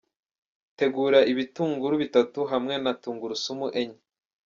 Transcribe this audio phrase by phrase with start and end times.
[0.77, 3.99] Tegura ibitunguru bitatu hamwe na tungurusumu enye.